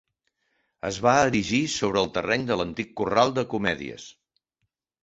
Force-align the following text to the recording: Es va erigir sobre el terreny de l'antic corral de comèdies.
Es 0.89 0.97
va 1.07 1.13
erigir 1.27 1.61
sobre 1.75 2.03
el 2.03 2.09
terreny 2.17 2.49
de 2.49 2.59
l'antic 2.63 2.91
corral 3.03 3.39
de 3.39 3.49
comèdies. 3.57 4.13